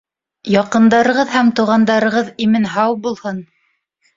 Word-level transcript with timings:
Яҡындарығыҙ 0.53 1.29
һәм 1.35 1.51
туғандарығыҙ 1.59 2.33
имен-һау 2.47 2.99
булһын! 3.05 3.47